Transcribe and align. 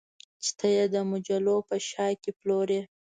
چې 0.43 0.51
ته 0.57 0.67
یې 0.75 0.85
د 0.93 0.95
مجلو 1.11 1.55
په 1.67 1.75
شا 1.89 2.07
کې 2.21 2.31
پلورې 2.39 2.81